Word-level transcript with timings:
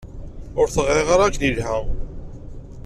Ur 0.59 0.67
t-ɣṛiɣ 0.73 1.07
ara 1.13 1.23
akken 1.27 1.43
ilha. 1.49 1.75